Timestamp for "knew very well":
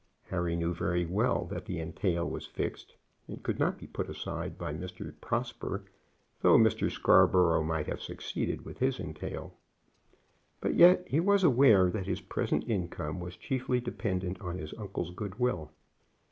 0.55-1.45